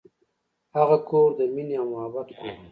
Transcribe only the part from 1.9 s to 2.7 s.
محبت کور و.